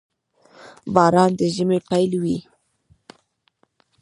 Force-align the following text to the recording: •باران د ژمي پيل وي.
•باران 0.95 1.31
د 1.39 1.41
ژمي 1.55 1.79
پيل 1.89 2.11
وي. 2.21 2.37